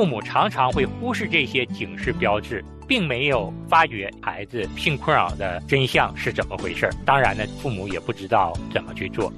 [0.00, 9.30] 父母常常会忽视这些警示标志，并没有发觉孩子性困扰的真相是怎么回事当然呢，父母也不知道怎么去做。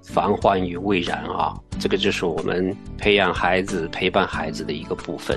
[0.00, 5.36] 防患于未然啊，这个就是我们培养孩子、陪伴孩子的一个部分。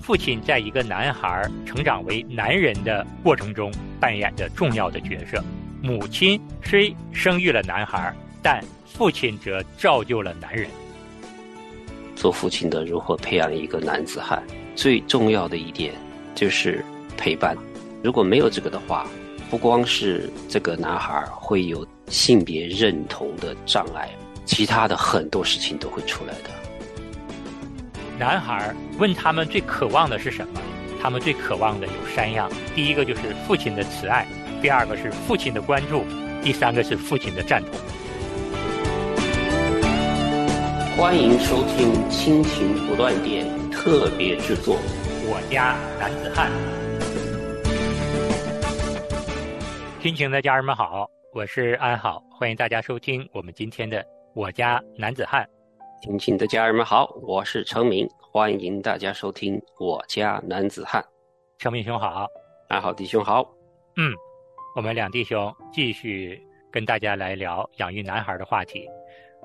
[0.00, 5.42] 父亲在一个男孩成长为男人的过程中扮演着重要的角色。
[5.82, 10.70] 母亲虽生育了男孩，但父亲则造就了男人。
[12.16, 14.42] 做父亲的如何培养一个男子汉？
[14.74, 15.94] 最重要的一点
[16.34, 16.84] 就是
[17.16, 17.56] 陪伴。
[18.02, 19.06] 如果没有这个的话，
[19.48, 24.10] 不光是这个男孩会有性别认同的障碍，
[24.44, 26.50] 其他的很多事情都会出来的。
[28.18, 30.60] 男孩问他们最渴望的是什么？
[31.00, 34.26] 他们最渴望的有三样：第一个就是父亲的慈爱，
[34.60, 36.02] 第二个是父亲的关注，
[36.42, 37.72] 第三个是父亲的赞同。
[40.98, 44.76] 欢迎收听《亲情不断电》特别制作，
[45.28, 46.50] 《我家男子汉》。
[50.02, 54.00] 亲情的家人们好，我是安好，欢迎大家收听我们今天的
[54.34, 55.44] 《我家男子汉》。
[56.02, 61.02] 亲情的家人们好，我是程明，欢迎大家收听《我家男子汉》。
[61.58, 62.26] 程明兄好，
[62.70, 63.42] 安好弟兄好。
[63.96, 64.14] 嗯，
[64.74, 66.42] 我们两弟兄继续
[66.72, 68.88] 跟大家来聊养育男孩的话题。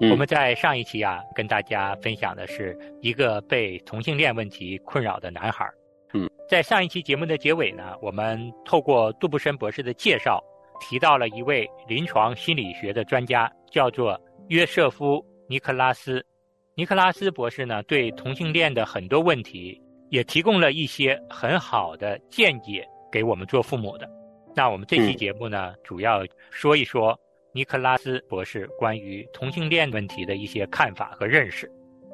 [0.10, 5.70] 我们在上一期啊，跟大家分享的是一个被同性恋问题困扰的男孩。
[6.14, 10.44] 嗯，在上一期节目的结尾呢，我们透过杜布森博士的介绍，
[10.80, 16.26] 提到了一位临床心理学的专家，叫做约瑟夫·尼克拉斯。
[16.74, 19.80] 尼克拉斯博士呢，对同性恋的很多问题
[20.10, 24.10] 也提供了一些很好的见解给我们做父母的。
[24.56, 27.18] 那我们这期节目呢，主要说一说
[27.54, 31.70] 尼克拉斯博士关于同性恋问题的一些看法和认识。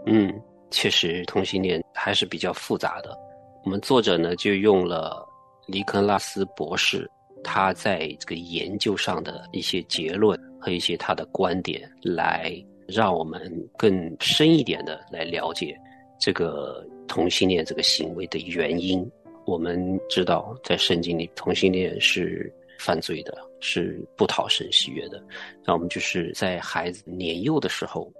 [0.06, 0.34] 嗯，
[0.72, 3.18] 确实，同性恋还是比较复杂的。
[3.64, 5.28] 我们作者呢，就用了
[5.68, 7.10] 尼克拉斯博士
[7.44, 12.54] 他在这个研究上的一些结论和一些他的观点来。
[12.88, 15.78] 让我们更深一点的来了解
[16.18, 19.06] 这个同性恋这个行为的原因。
[19.46, 22.50] 我们知道，在圣经里，同性恋是
[22.80, 25.22] 犯罪的，是不讨神喜悦的。
[25.66, 28.12] 那我们就是在孩子年幼的时候，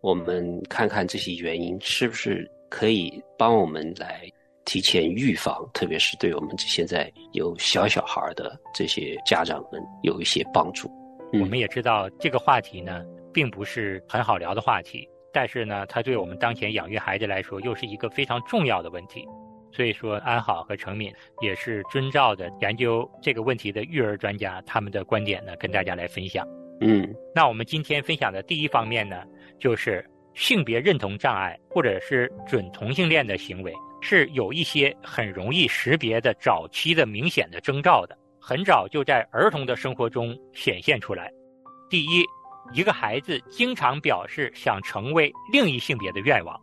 [0.00, 4.28] 我们看看这些原因是不是可以帮我们来
[4.64, 10.90] 提前预防，特别是对我们现在有小小孩的这些家长们有一些帮助。
[11.32, 13.04] 我们也知道这个话题呢。
[13.34, 19.26] 并不是很好聊的话题，但是呢，它对我们当前养育孩子来说，又是一个非常重要的问题。
[19.74, 26.46] 所以说，安好和程敏也是遵照的研究这个问题的育儿专家他们的观点呢，跟大家来分享。
[26.80, 29.24] 嗯，那我们今天分享的第一方面呢，
[29.58, 41.30] 就是性别认同障碍或者是准同性恋的行为，是有一些很容易识别的早期的明显的征兆的，很早就在儿童的生活中显现出来。
[41.90, 42.24] 第一。
[42.72, 46.58] 一个孩子经常表示想成为另一性别的愿望。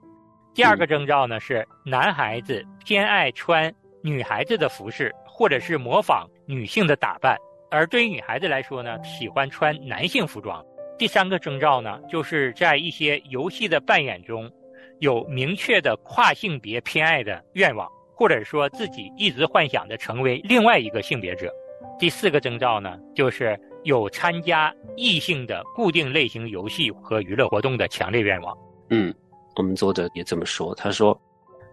[0.53, 3.73] 第二个征兆呢是男孩子偏爱穿
[4.03, 7.35] 女孩子的服饰，或者是模仿女性的打扮；
[7.69, 10.63] 而对于女孩子来说呢，喜欢穿男性服装。
[10.97, 14.51] 第三个征兆呢，就是在一些游戏的扮演中，
[14.99, 21.51] 有明确的跨性别偏爱的愿望，或者说自己一直幻想着成为另外一个性别者。
[21.97, 23.59] 第四个征兆呢，就是。
[23.83, 28.55] 有参加异性的固定类型游戏和娱乐活动的强烈愿望。
[28.91, 29.11] 嗯，
[29.61, 30.73] 我们作者也这么说。
[30.73, 31.15] 他说，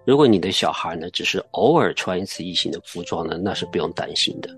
[0.04, 4.50] 如果你的小孩呢，只是偶尔穿一次异性的服装呢，那是不用担心的。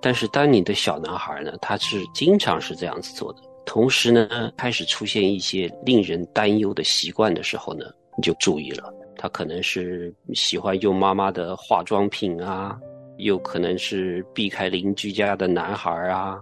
[0.00, 7.86] 但是，当你的小男孩呢，他是经常是这样子做的，同时呢，开始出现一些令人担忧的习惯的时候呢，
[8.16, 8.92] 你就注意了。
[9.16, 12.76] 他可能是喜欢用妈妈的化妆品啊，
[13.18, 16.40] 又可能是避开邻居家的男孩啊。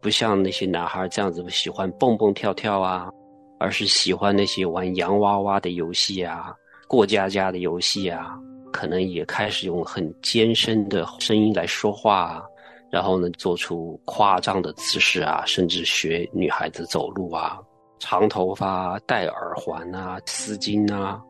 [0.00, 3.10] 不像那些男孩这样子喜欢蹦蹦跳跳啊，
[3.60, 6.52] 而是喜欢那些玩洋娃娃的游戏啊、
[6.88, 8.36] 过家家的游戏啊，
[8.72, 12.42] 可能也开始用很尖声的声音来说话啊，
[12.90, 17.60] 然后呢，做出夸张的姿势啊，甚至学女孩子走路啊，
[17.98, 21.22] 长头发、戴耳环啊、丝巾啊。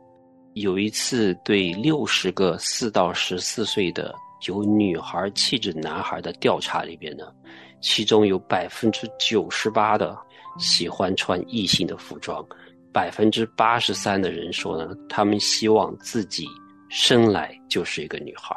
[0.55, 4.15] 有一次，对六十个四到十四岁的
[4.47, 7.25] 有女孩气质男孩的调查里边呢。
[7.83, 10.15] 其中有百分之九十八的
[10.59, 12.45] 喜欢穿异性的服装，
[12.93, 16.47] 百分之八十三的人说呢，他们希望自己
[16.89, 18.55] 生来就是一个女孩。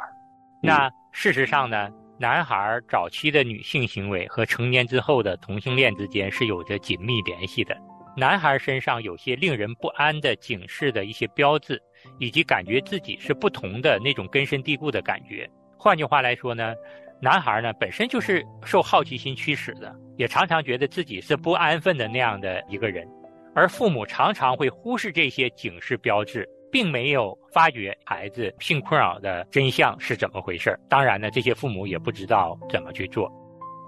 [0.62, 1.88] 那事实上呢，
[2.18, 7.76] 男孩早期的女性行为和成年之后的同性恋之间是有着紧密联系的。
[8.16, 11.80] 男孩身上有些令人不安的警示的一些标志，
[12.18, 15.50] 以及感觉自己是不同的那种根深蒂固的感觉。
[15.76, 16.74] 换句话来说呢，
[17.24, 23.08] 男孩呢本身就是受好奇心驱使的，也常常觉得自己是不安分的那样的一个人，
[23.54, 30.78] 而父母常常会忽视这些警示标志，并没有发觉孩子性困扰的真相是怎么回事。
[30.86, 33.32] 当然呢，这些父母也不知道怎么去做。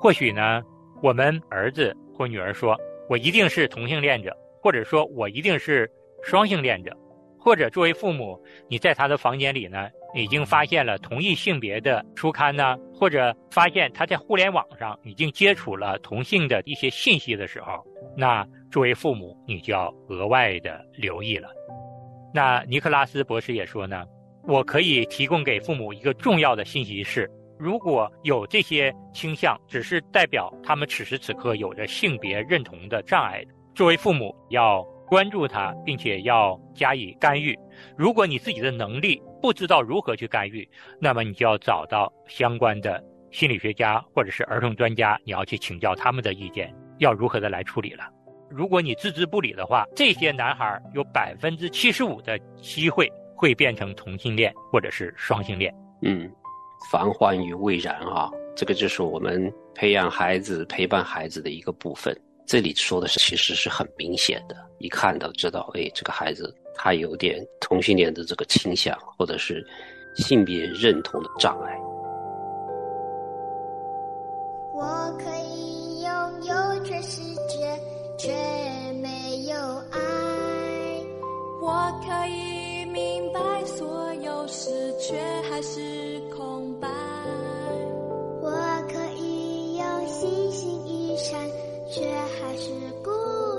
[0.00, 0.62] 或许呢，
[1.02, 2.74] 我们儿子或女儿说。
[3.08, 5.88] 我一定是同性恋者，或者说我一定是
[6.24, 6.90] 双性恋者，
[7.38, 8.36] 或者作为父母，
[8.68, 17.84] 你在他的房间里呢，已经发现了同一性别的书刊呢，或者发现他在互联网上已经接触了同性的一些信息的时候，
[18.16, 21.48] 那作为父母，你就要额外的留意了。
[22.34, 24.04] 那尼克拉斯博士也说呢，
[24.44, 27.30] 我可以提供给父母一个重要的信息是。
[27.58, 33.42] 如果有这些倾向，只是代表他们此时此刻有着性别认同的障碍。
[33.74, 37.58] 作为父母，要关注他，并且要加以干预。
[37.96, 40.68] 如果你自己的能力不知道如何去干预，
[41.00, 48.04] 那么你就要找到相关的心理学家或者是儿童专家，你要去请教他们的意见，要如何的来处理了。
[48.48, 55.74] 如果你置之不理的话，这些男孩有百分之七十五的机会会变成同性恋或者是双性恋。
[56.02, 56.30] 嗯。
[56.90, 62.14] 防患于未然啊，这个就是我们培养孩子、陪伴孩子的一个部分。
[62.46, 69.66] 这里说的是，其实是很明显的，一看到知道，哎，这个孩子他有点同性恋的这个倾向，或者是
[70.14, 71.76] 性别认同的障碍。
[74.72, 77.76] 我可以拥有全世界，
[78.16, 78.30] 却
[79.02, 79.56] 没有
[79.90, 79.98] 爱。
[81.60, 84.70] 我可以明白所有事，
[85.00, 85.18] 却
[85.50, 86.85] 还是空白。
[91.96, 92.70] 却还是
[93.02, 93.10] 孤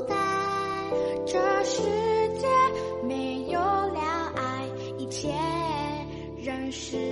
[0.07, 0.15] 单，
[1.25, 1.81] 这世
[2.37, 2.47] 界
[3.03, 4.67] 没有了爱，
[4.99, 5.33] 一切
[6.37, 7.06] 人世。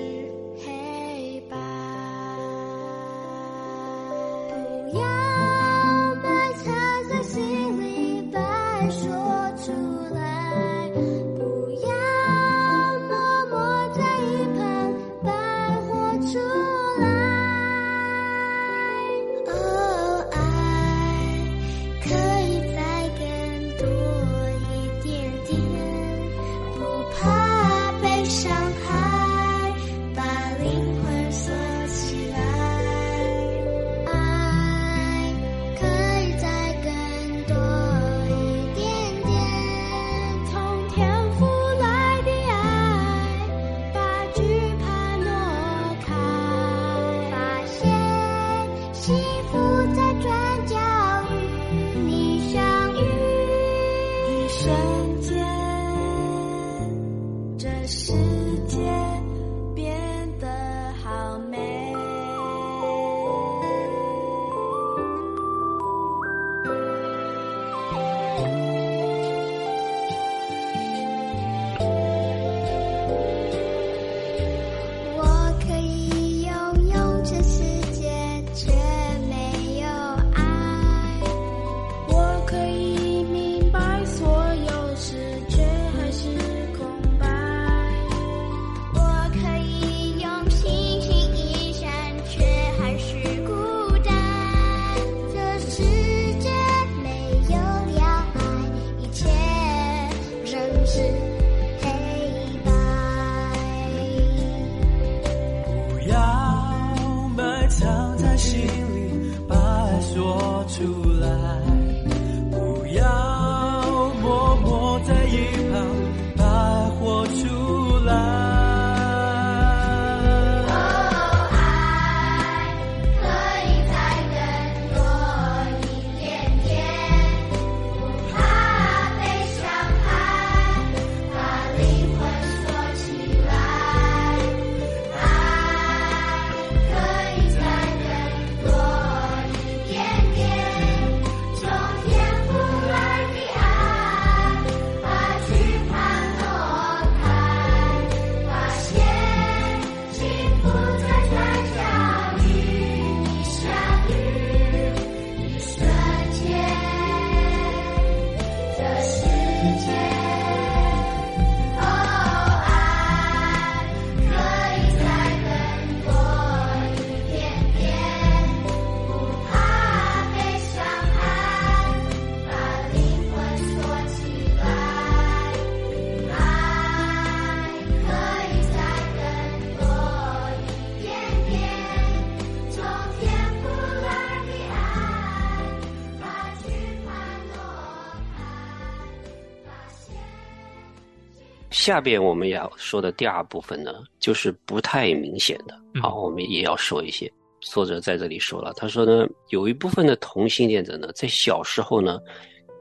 [191.86, 195.80] 下边我们要说的第二部分呢，就是不太明显的。
[195.94, 197.32] 嗯好，我们也要说一些。
[197.62, 202.20] 作者在这里说了，他说呢，有一部分的同性恋者呢，在小时候呢，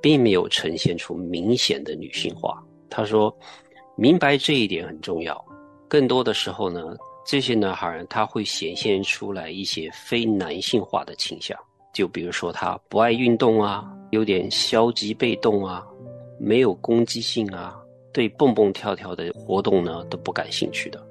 [0.00, 2.64] 并没有呈现出明显的女性化。
[2.88, 3.30] 他说，
[3.94, 5.38] 明白这一点很重要。
[5.86, 6.96] 更多的时候呢，
[7.26, 11.54] 这些男孩儿他会显现出来一些非男性化的倾向，
[11.92, 15.86] 就比如说他不爱运动啊，有点消极被动啊，
[16.40, 17.78] 没有攻击性啊，
[18.14, 21.06] 对蹦蹦跳跳的活动呢都不感兴趣的。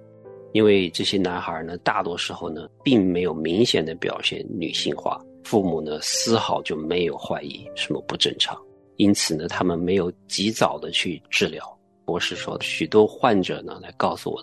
[0.54, 8.56] 因为这些男孩呢，大多时候呢，并没有明显的表现女性化，父母呢丝毫就没有怀疑什么不正常，
[8.98, 11.64] 因此呢，他们没有及早的去治疗。
[12.06, 14.40] 博士说，许多患者呢来告诉我，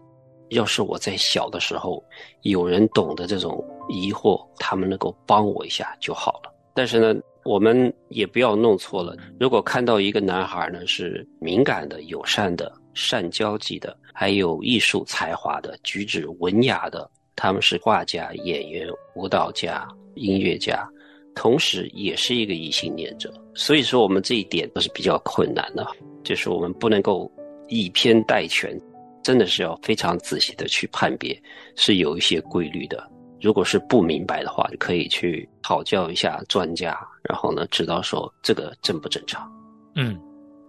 [0.48, 2.02] 要是我在小的时候
[2.42, 6.52] 有人懂得这种疑惑，他们能够帮我一下就好了。
[6.74, 9.16] 但是呢，我们也不要弄错了。
[9.38, 20.86] 如果看到一个男孩呢是敏感的、友善的、善交际的，还有艺术才华的、举止文雅的，他们是画家、演员、舞蹈家、音乐家，
[21.34, 23.32] 同时也是一个异性恋者。
[23.54, 25.86] 所以说，我们这一点都是比较困难的，
[26.22, 27.30] 就是我们不能够
[27.68, 28.78] 以偏概全，
[29.22, 31.40] 真的是要非常仔细的去判别，
[31.74, 33.10] 是有一些规律的。
[33.40, 39.50] 如果是不明白的话，可以去讨教一下专家，然后呢，知道说这个正不正常。
[39.94, 40.20] 嗯，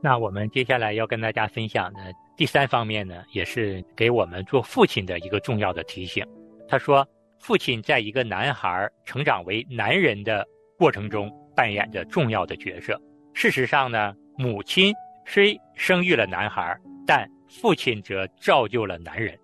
[0.02, 2.00] 那我们接下来要跟大家分享的
[2.38, 6.26] 第三方面呢，也是给我们做父亲的一个重要的提醒。
[6.68, 7.06] 他说，
[7.40, 10.48] 父亲在一个男孩成长为男人的
[10.78, 13.00] 过程中扮演着重要的角色。
[13.34, 14.94] 事实上呢，母亲
[15.26, 16.76] 虽生育了男孩，
[17.06, 19.38] 但父亲则造就了男人。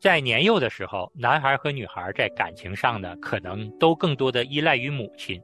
[0.00, 5.38] 在年幼的时候，男孩和女孩在感情上呢，可能都更多的依赖于母亲。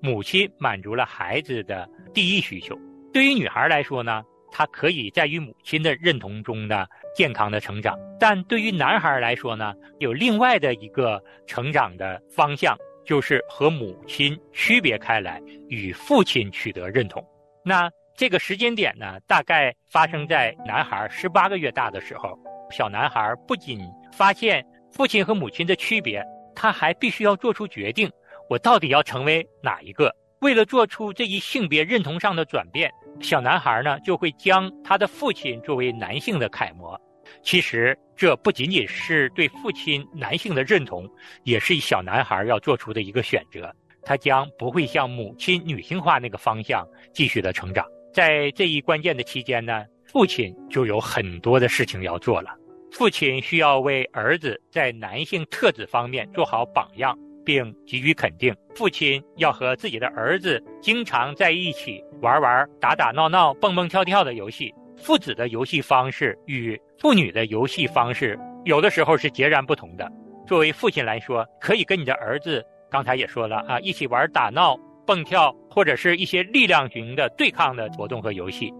[0.00, 2.76] 母亲满足了孩子的第一需求。
[3.12, 17.24] 对于女孩来说呢，她可以在与母亲的认同中呢健康的成长；但对于男孩来说呢，有另外的一个成长的方向，就是和母亲区别开来，与父亲取得认同。
[17.64, 22.36] 那这个时间点呢，大概发生在男孩十八个月大的时候。
[22.72, 23.80] 小男孩不仅
[24.12, 26.24] 发现父亲和母亲的区别，
[26.54, 28.10] 他还必须要做出决定：
[28.48, 30.14] 我到底要成为哪一个？
[30.40, 32.90] 为了做出这一性别认同上的转变，
[33.20, 36.98] 小男孩呢就会将他的父亲作为男性的楷模。
[37.42, 41.08] 其实这不仅仅是对父亲男性的认同，
[41.44, 43.70] 也是小男孩要做出的一个选择。
[44.02, 47.86] 他将不会向母亲女性化那个方向继续的成长。
[48.12, 52.50] 在这一关键的期间呢，父亲就有很多的事情要做了。
[52.92, 58.54] 父亲需要为儿子在男性特质方面做好榜样，并给予肯定。
[58.74, 64.74] 父亲要和自己的儿子经常在一起玩玩打打闹闹、蹦蹦跳跳的游戏。
[64.96, 70.10] 父子的游戏方式与父女的游戏方式有的时候是截然不同的。
[70.46, 78.74] 作为父亲来说，可以跟你的儿子，刚才也说了啊，一起玩打闹、蹦跳，或者是一些力量型的对抗的活动和游戏。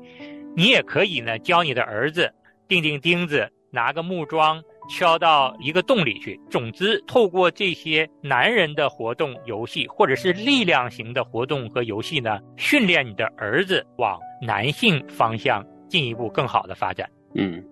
[0.57, 2.31] 你也可以呢，教你的儿子
[2.67, 3.51] 钉钉钉子。
[3.71, 6.41] 拿个木桩敲到一个洞里去。
[6.51, 17.09] 总之，透过这些男人的活动游戏，或者是力量型的活动和游戏呢，训练你的儿子往男性方向进一步更好的发展。
[17.35, 17.65] 嗯，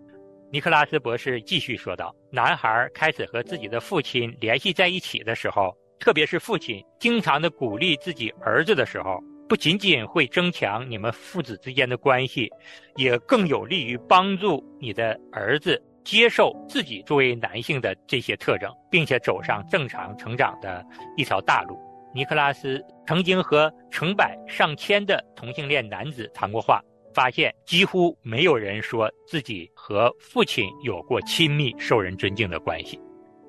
[0.53, 12.49] 尼克拉斯博士继续说道：“男孩开始和自己的父亲联系在一起的时候，特别是父亲经常的鼓励自己儿子的时候，不仅仅会增强你们父子之间的关系，
[12.95, 20.83] 也更有利于帮助你的儿子。”接受自己作为男性的这些特征，并且走上正常成长的
[21.19, 21.79] 一条大路。
[22.15, 26.81] 尼克拉斯曾经和成百上千的同性恋男子谈过话，
[27.13, 32.99] 发现几乎没有人说自己和父亲有过亲密、受人尊敬的关系。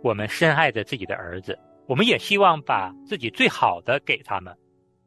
[0.03, 4.53] 我们深爱着自己的儿子，我们也希望把自己最好的给他们。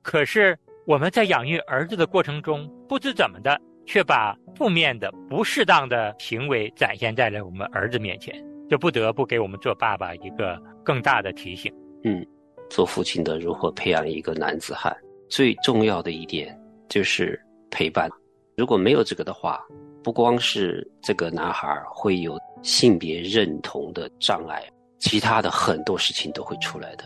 [0.00, 3.60] 可是我们在养育儿子的过程中，不知怎么的。
[3.86, 8.34] 却把负面的、不适当的行为展现在了我们儿子面前，
[8.68, 11.72] 这不得不给我们做爸爸一个更大的提醒。
[12.04, 12.26] 嗯，
[12.70, 14.96] 做父亲的如何培养一个男子汉，
[15.28, 16.58] 最重要的一点
[16.88, 18.08] 就是陪伴。
[18.56, 19.60] 如果没有这个的话，
[20.02, 24.62] 不光是这个男孩会有性别认同的障碍，
[24.98, 27.04] 其他的很多事情都会出来的。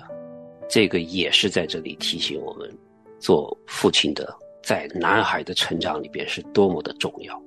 [0.69, 2.69] 这个也是在这里提醒我们，
[3.21, 4.37] 做父亲的。
[4.67, 7.41] 在男孩的成长里边是多么的重要，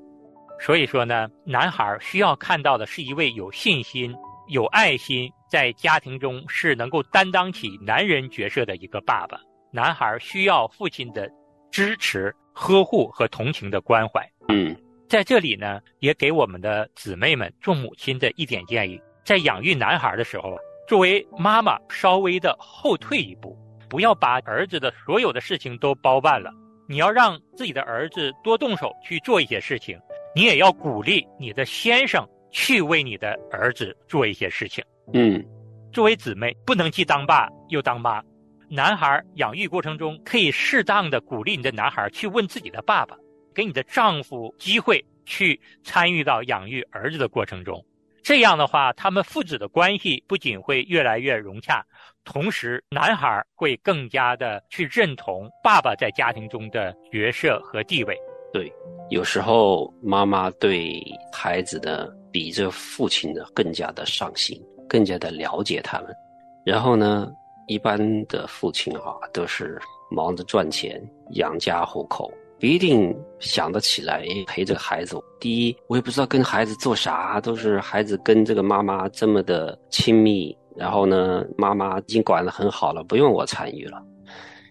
[0.58, 4.16] 所以说呢，男孩需要看到的是一位有信心、
[4.48, 9.38] 有爱心，在家庭中是能够担当起男人角色的一个爸爸。
[9.70, 11.30] 男孩需要父亲的
[11.70, 14.26] 支持、呵护和同情的关怀。
[14.48, 14.74] 嗯，
[15.10, 20.58] 在这里呢，也给我们的姊妹们做母亲的一点建议：在养育男孩的时候，
[20.88, 23.58] 作为妈妈稍微的后退一步，
[23.90, 26.50] 不要把儿子的所有的事情都包办了。
[26.90, 29.96] 你要让自己的儿子多动手去做一些事情，
[30.36, 34.84] 你也要鼓励你的先生去为你的儿子做一些事情。
[35.14, 35.46] 嗯
[35.94, 38.24] 作为姊妹，不能既当爸又当妈。
[38.68, 43.16] 男孩养育过程中，可以适当的鼓励你的男孩去问自己的爸爸，
[43.54, 47.86] 给你的丈夫机会去参与到养育儿子的过程中。
[48.30, 51.84] 这样的话，他们父子的关系不仅会越来越融洽，
[52.24, 58.16] 同时男孩会更加的去认同爸爸在家庭中的角色和地位。
[58.54, 58.72] 对，
[59.10, 66.16] 有时候妈妈对孩子的比这父亲的更加的上心，更加的了解他们。
[66.64, 67.32] 然后呢，
[67.66, 69.82] 一般的父亲啊，都是
[70.12, 75.18] 忙着赚钱养家糊口，不一定想得起来陪这个孩子。
[75.40, 84.04] 第一，我也不知道跟孩子做啥，都是孩子跟这个妈妈这么的亲密，然后呢，妈妈已经管得很好了，不用我参与了。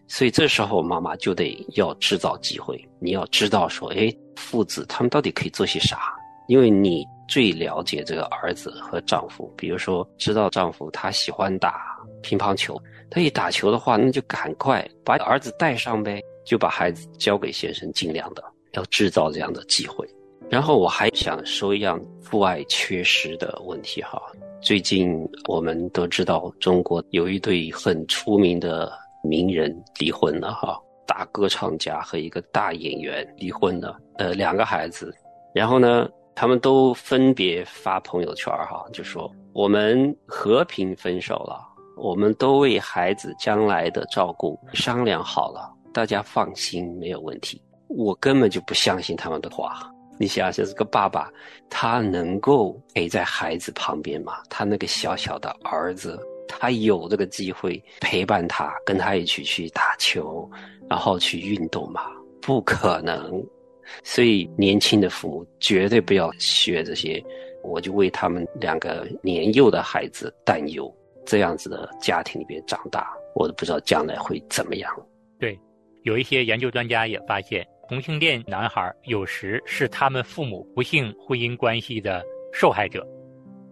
[0.06, 5.98] 所以这时候妈妈就得要制造机会，你要知道说，哎，父子他们到底可以做些啥？
[6.46, 9.52] 因为你最了解这个儿子和丈夫。
[9.56, 12.78] 比如说，知道丈夫他喜欢打乒乓球，
[13.10, 20.08] 他一打球的话，那就赶快把儿子带上呗，就把孩子交给先生，尽量的要制造这样的机会。
[20.48, 24.20] 然后我还想说一样父爱缺失的问题哈。
[24.62, 28.90] 最近我们都知道，中国有一对很出名的。
[29.24, 35.12] 名人离婚了哈，大歌唱家和一个大演员离婚了，呃，两个孩子，
[35.52, 41.60] 然后呢，他们都分别发朋友圈哈，就说我们和平分手了，
[41.96, 47.60] 我们都为孩子将来的照顾商量好了，大家放心，没有问题。
[47.88, 49.90] 我根本就不相信他们的话。
[50.16, 51.28] 你想想，这个爸爸，
[51.68, 54.34] 他能够陪在孩子旁边吗？
[54.48, 56.16] 他那个小小的儿子。
[56.46, 60.48] 他有这个机会陪伴他，跟他一起去打球，
[60.88, 62.02] 然后去运动吗？
[62.40, 63.44] 不可能。
[64.04, 67.20] 所以年轻的父母绝对不要学这些。
[67.64, 70.94] 我就为他们两个年幼的孩子担忧，
[71.26, 74.88] 这样子的家庭里边长大，我都不知道将来会怎么样。
[76.02, 83.06] 有一些研究专家也发现，同性恋男孩有时是他们父母不幸婚姻关系的受害者。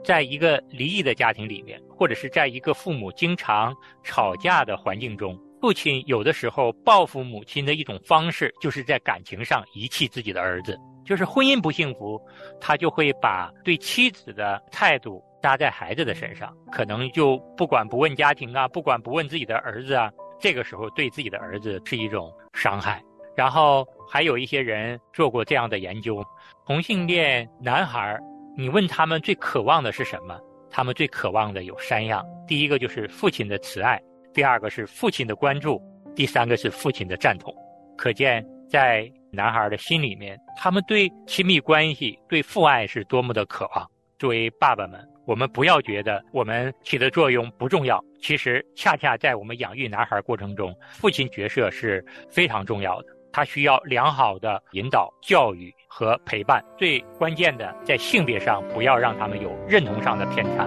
[0.05, 10.79] 在一个离异的家庭里面，或者是在一个父母经常吵架的环境中，父亲有的时候报复母亲的一种方式，就是在感情上遗弃自己的儿子。
[11.05, 12.21] 就是婚姻不幸福，
[12.61, 20.11] 他就会把对妻子的态度搭在孩子的身上，可能就不管不问家庭啊，不管不问自己的儿子啊。
[20.39, 23.03] 这个时候对自己的儿子是一种伤害。
[23.35, 26.25] 然后还有一些人做过这样的研究，
[26.67, 28.19] 同性恋男孩。
[28.57, 30.41] 你问他们最渴望的是什么？
[30.71, 34.01] 他们最渴望的有三样：第一个就是父亲的慈爱，
[34.33, 35.79] 第二个是父亲的关注，
[36.15, 37.55] 第三个是父亲的赞同。
[37.99, 43.87] 可见，在男孩的心里面，他们对亲密关系、对父爱是多么的渴望。
[44.19, 53.09] 作为爸爸们，我们不要觉得我们起的作用不重要，其实恰恰在我们养育男孩过程中，父亲角色是非常重要的。
[53.33, 60.65] 他需要良好的引导、教育和陪伴，最关键的在性别上不要让他们有认同上的偏差。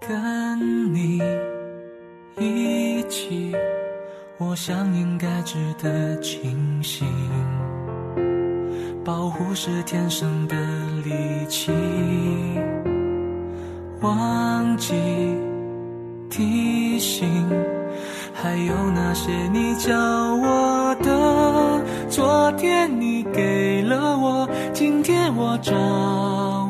[0.00, 1.20] 跟你
[2.38, 3.54] 一起，
[4.38, 7.06] 我想应该值得庆幸。
[9.06, 10.56] 保护是天生的
[11.04, 11.70] 力气，
[14.00, 14.94] 忘记
[16.28, 17.28] 提醒。
[18.34, 26.65] 还有那些你教我的，昨天你给了我，今天我找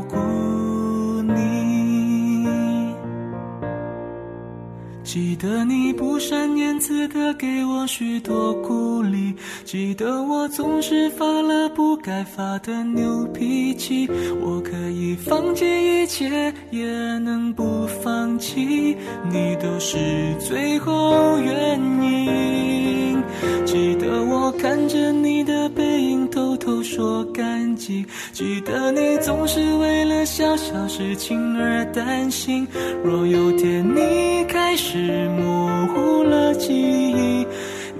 [5.16, 14.06] 记得你不善言辞的给我许多鼓励，记得我总是发了不该发的牛脾气。
[14.42, 15.64] 我可以放弃
[16.02, 16.86] 一切，也
[17.20, 18.94] 能不放弃，
[19.32, 19.96] 你都是
[20.38, 23.16] 最后原因。
[23.64, 28.04] 记得我看着你的背影，偷偷说感激。
[28.32, 32.66] 记得你总是为了小小事情而担心。
[33.02, 37.46] 若有天你开始模糊了记忆，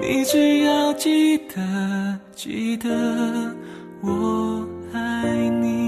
[0.01, 2.89] 你只要记得，记得
[4.01, 5.86] 我爱你。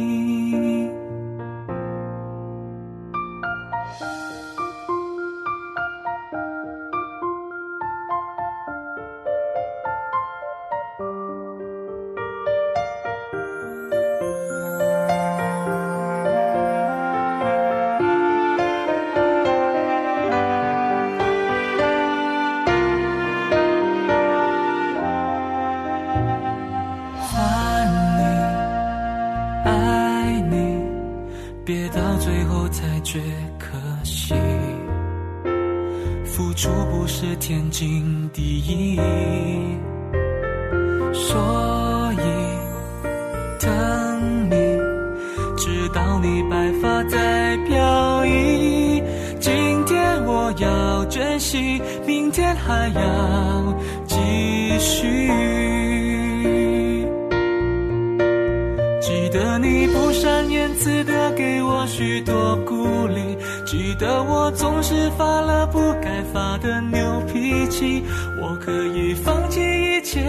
[61.49, 63.35] 给我许多鼓励，
[63.65, 66.99] 记得我总是发了不该发的牛
[67.33, 68.05] 脾气。
[68.39, 70.21] 我可以放弃一切，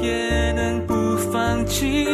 [0.00, 0.94] 也能不
[1.32, 2.06] 放弃，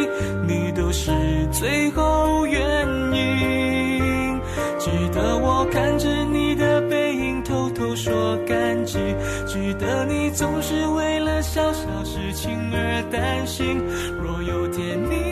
[0.47, 1.11] 你都是
[1.53, 4.41] 最后原因。
[4.79, 8.99] 记得我看着你的背影，偷偷说感激。
[9.47, 13.79] 记得你总是为了小小事情而担心。
[14.23, 15.24] 若有天你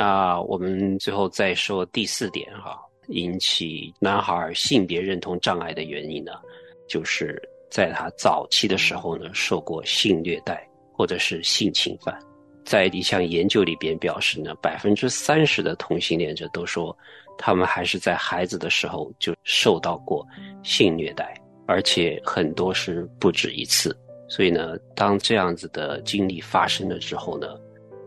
[0.00, 6.32] 那我们最后再说第四点哈，引起男孩性别认同障碍的原因呢，
[6.88, 7.38] 就是
[7.70, 12.18] 在他早期的时候呢，受过性虐待或者是性侵犯。
[12.64, 16.96] 在一项研究里边表示呢，百分之三十的同性恋者都说，
[17.36, 20.26] 他们还是在孩子的时候就受到过
[20.62, 23.94] 性虐待，而且很多是不止一次。
[24.30, 27.48] 所以呢，当这样子的经历发生了之后呢，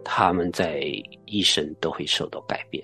[0.04, 0.84] 他们在
[1.26, 2.84] 一生都会受到改变。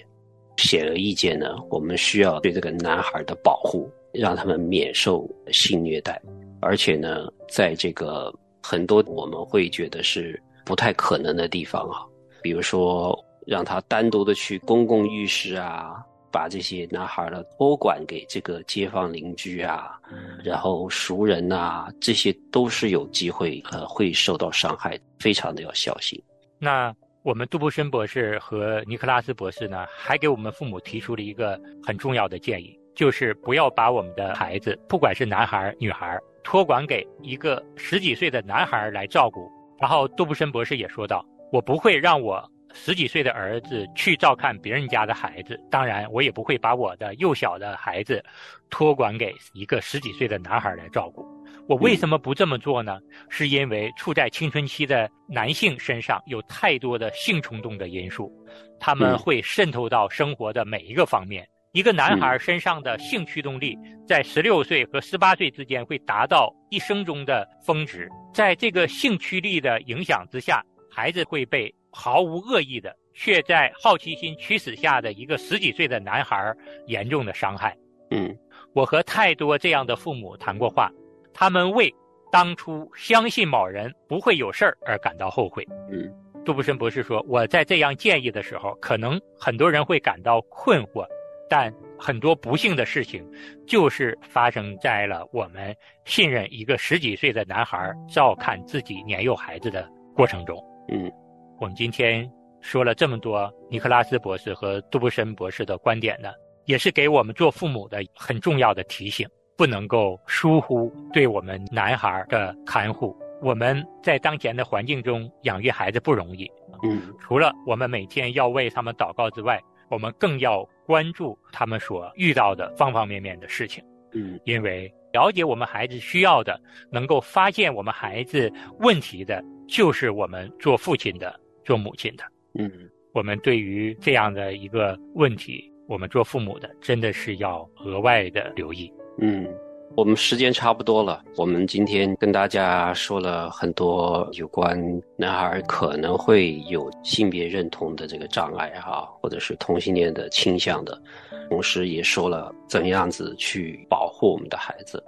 [0.58, 6.22] 显而易见呢，我们需要对这个男孩的保护，让他们免受性虐待，
[6.60, 12.04] 而且呢，在这个很多我们会觉得是不太可能的地方啊，
[12.42, 19.98] 比如说让他单独的去公共浴室啊，把这些男孩呢托管给这个街坊邻居啊，
[20.44, 26.22] 然后熟人呐、这些都是有机会呃会受到伤害，非常的要小心。
[26.60, 39.52] 那我们杜布森博士和尼克拉斯博士呢，还给我们父母提出了一个很重要的建议，就是不要把我们的孩子，不管是男孩女孩，托管给一个十几岁的男孩来照顾。
[39.82, 42.42] 然后杜布森博士也说道，我不会让我
[42.74, 48.24] 十几岁的儿子去照看别人家的孩子，当然我也不会把我的幼小的孩子
[48.70, 51.28] 托管给一个十几岁的男孩来照顾。
[51.68, 53.00] 我为什么不这么做呢？
[53.30, 58.32] 是因为处在青春期的男性身上有太多的性冲动的因素，
[58.80, 61.48] 他们会渗透到生活的每一个方面。
[61.72, 76.52] 一个男孩身上的性驱动力在十六岁和十八岁之间会达到一生中的峰值，在这个性驱力的影响之下，孩子会被毫无恶意的，却在好奇心驱使下的一个十几岁的男孩
[76.88, 77.78] 严重的伤害。
[78.10, 78.36] 嗯
[78.74, 80.92] 我和太多这样的父母谈过话，
[81.40, 81.90] 他们为
[82.30, 85.66] 当初相信某人不会有事儿而感到后悔。
[85.90, 91.08] 嗯杜布森博士说：“我在这样建议的时候，可能很多人会感到困惑，
[91.50, 93.26] 但很多不幸的事情
[93.66, 95.74] 就是发生在了我们
[96.04, 100.62] 信任一个十几岁的男孩照看自己年幼孩子的过程中。
[100.90, 101.10] 嗯
[101.58, 106.32] 我们今天说了这么多尼克拉斯博士和杜布森博士的观点呢，
[106.66, 109.26] 也是给我们做父母的很重要的提醒，
[109.60, 113.14] 不能够疏忽对我们男孩的看护。
[113.42, 116.50] 我们在当前的环境中养育孩子不容易，
[116.82, 126.58] 嗯除了我们每天要为他们祷告之外，我们更要关注他们所遇到的方方面面的事情，嗯因为了解我们孩子需要的，
[126.90, 132.24] 能够发现我们孩子问题的，就是我们做父亲的、做母亲的。
[132.54, 138.90] 嗯我们对于这样的一个问题，我们做父母的真的是要额外的留意。
[139.22, 139.48] 嗯，
[139.96, 141.22] 我们时间差不多了。
[141.36, 144.80] 我们今天跟大家说了很多有关
[145.18, 151.02] 男孩可能会有性别认同的这个障碍哈，或者是同性恋的倾向的，
[151.50, 155.04] 同时也说了怎样子去保护我们的孩子。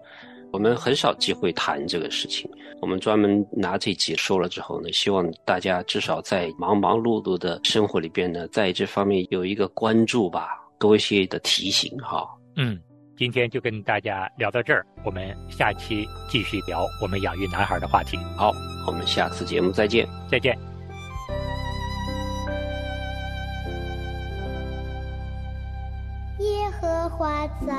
[0.51, 12.27] 我们很少机会谈这个事情，我们专门拿这集说了之后呢，希望大家至少在忙忙碌碌的生活里边呢，在这方面有一个关注吧，多一些的提醒哈。
[12.57, 12.77] 嗯，
[13.21, 18.17] 今天就跟大家聊到这儿，我们下期继续聊我们养育男孩的话题。
[18.35, 18.51] 好，
[18.87, 20.07] 我们下次节目再见。
[20.27, 20.57] 再见。
[26.39, 27.75] 耶和华在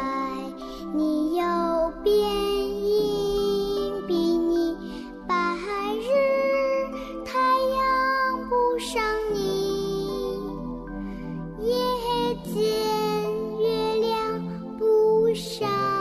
[0.94, 1.42] 你右
[2.04, 4.76] 边，荫庇你；
[5.26, 5.34] 白
[5.96, 7.40] 日太
[7.74, 9.02] 阳不上
[9.34, 10.38] 你，
[11.66, 11.74] 夜
[12.44, 13.01] 间
[15.34, 15.91] 上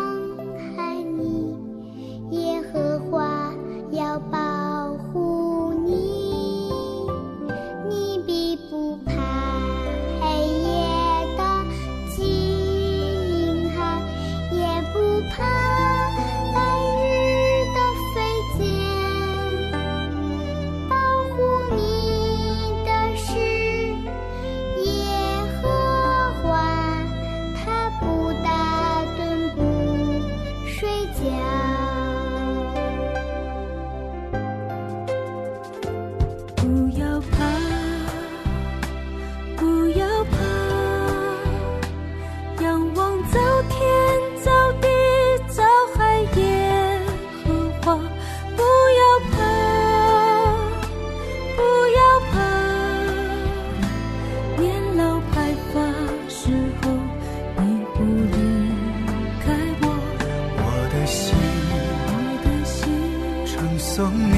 [64.01, 64.33] 送你，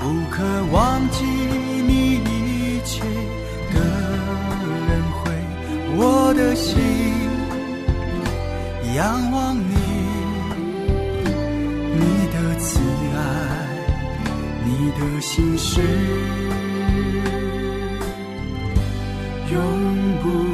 [0.00, 1.26] 不可忘记
[1.86, 3.04] 你一切
[3.70, 3.78] 的
[4.88, 5.30] 恩惠。
[5.94, 6.72] 我的心
[8.96, 9.74] 仰望你，
[11.92, 12.00] 你
[12.32, 12.80] 的慈
[13.14, 13.18] 爱，
[14.64, 15.82] 你的心事，
[19.52, 19.60] 永
[20.22, 20.53] 不。